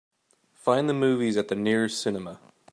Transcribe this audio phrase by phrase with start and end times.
[0.55, 2.39] Find the movies at the nearest cinema.